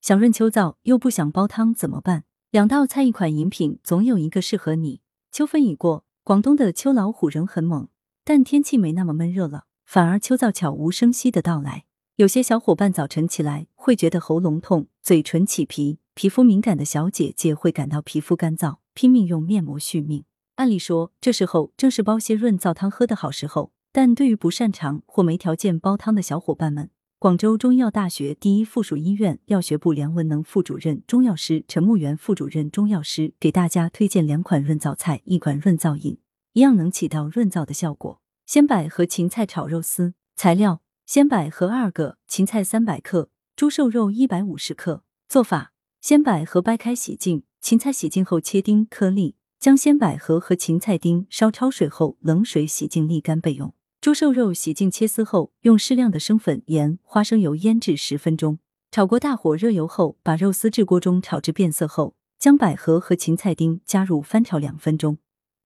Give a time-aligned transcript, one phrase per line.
[0.00, 2.24] 想润秋燥又不想煲汤怎么办？
[2.50, 5.02] 两道菜一款饮品，总有一个适合你。
[5.30, 7.88] 秋分已过，广东的秋老虎仍很猛，
[8.24, 11.84] 但天气没那么闷热了，反而秋燥悄无声息的到来。
[12.16, 20.24] 有些小伙伴早晨起来会觉得喉咙痛、嘴唇起皮，皮肤敏感的小姐姐会感到皮肤干燥，拼命用面膜续命。
[20.56, 26.88] 按理说，这时候正是煲些润燥汤喝的好时候，但对于不擅长或没条件煲汤的小伙伴们，
[27.20, 36.16] 广州中医药大学第一附属医院药学部梁文能副主任、中药师陈木元副主任中药师给大家推荐两款润燥菜，一款润燥饮，
[36.54, 38.22] 一样能起到润燥的效果。
[38.46, 45.04] 鲜百合芹菜炒肉丝，材料：鲜百合二个，芹菜三百克，猪瘦肉一百五十克。
[45.28, 53.74] 做法：鲜百合掰开洗净，芹菜洗净后切丁颗粒，将鲜百合和芹菜丁烧焯水后冷水洗净沥干备用。
[54.00, 58.58] 猪瘦肉洗净切丝后，用适量的生粉、盐、花生油腌制十分钟。
[58.90, 65.18] 炒锅大火热油后，把肉丝至锅中炒至变色后，将百合和芹菜丁加入翻炒两分钟，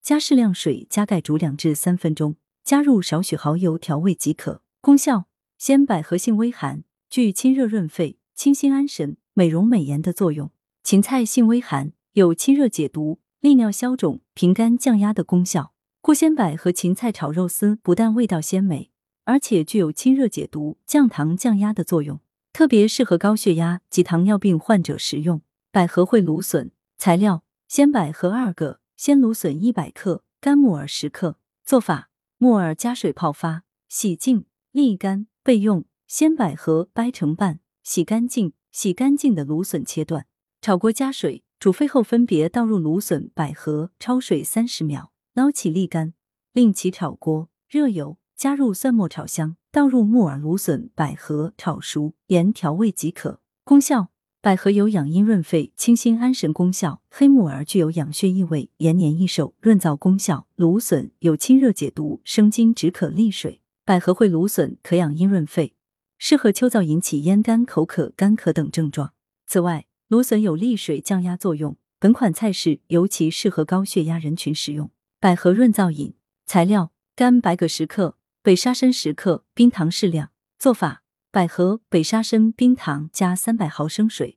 [0.00, 4.62] 加适量水，加盖煮两至三分钟，加入少许蚝油调味即可。
[4.80, 5.26] 功效：
[5.58, 10.48] 鲜百合性微寒，具清热润肺、清心安神、美容美颜的作用；
[10.82, 15.71] 芹菜性微寒，有清热解毒、利尿消肿、平肝降压的功效。
[16.04, 18.90] 故鲜百合芹菜炒肉丝不但味道鲜美，
[19.22, 22.18] 而且具有清热解毒、降糖降压的作用，
[22.52, 25.42] 特别适合高血压及糖尿病患者食用。
[25.70, 31.38] 百合烩芦笋材料：鲜百合二个，鲜芦笋一百克，干木耳十克。
[31.64, 35.84] 做法：木耳加水泡发，洗净沥干备用。
[36.08, 40.26] 鲜百合掰成瓣，洗干净，洗干净的芦笋切断。
[40.60, 45.11] 炒锅加水，煮沸后分别倒入芦笋、百合，焯水三十秒。
[45.34, 46.12] 捞起沥干，
[46.52, 53.40] 另起炒锅，热油，加入蒜末炒香，倒入木耳、芦笋、百合炒熟，盐调味即可。
[53.64, 54.08] 功效：
[54.42, 63.62] 百合有养阴润肺、清心安神功效；黑木耳具有养血益胃、延年益寿、润燥功效；芦笋有清热解毒、生津止渴利水。
[63.86, 65.74] 百合会芦笋可养阴润肺，
[66.18, 69.14] 适合秋燥引起咽干、口渴、干咳等症状。
[69.46, 74.90] 此外，芦笋有利水降压作用，本款菜式尤其适合高血压人群食用。
[75.22, 76.14] 百合润燥饮
[76.46, 80.32] 材料：干白葛十克，北沙参十克，冰糖适量。
[80.58, 84.36] 做法：百合、北沙参、冰糖加三百毫升水，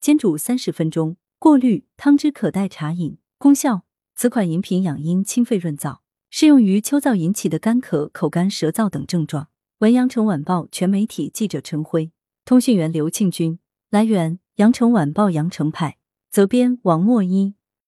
[0.00, 3.18] 煎煮三十分钟，过滤，汤汁可代茶饮。
[3.38, 3.82] 功效：
[4.16, 5.98] 此款饮品养阴清肺润燥，
[6.28, 9.46] 适用于秋燥引起的干咳、口干舌燥等症状。
[9.78, 12.10] 文阳城晚报全媒体记者陈辉，
[12.44, 13.60] 通讯员刘庆军。
[13.90, 15.98] 来源：阳城晚报阳城派，
[16.32, 17.54] 责编：王墨一。